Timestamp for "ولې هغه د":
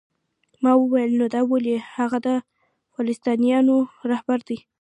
1.51-2.27